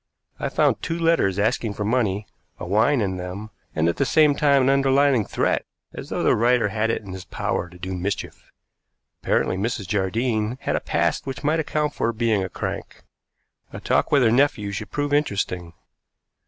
[0.39, 2.25] I found two letters asking for money,
[2.59, 6.35] a whine in them, and at the same time an underlying threat, as though the
[6.35, 8.49] writer had it in his power to do mischief.
[9.21, 9.87] Apparently Mrs.
[9.87, 13.03] Jardine had a past which might account for her being a crank.
[13.71, 15.71] A talk with her nephew should prove interesting.